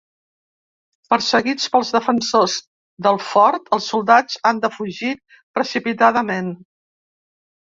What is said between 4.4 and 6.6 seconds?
han de fugir precipitadament.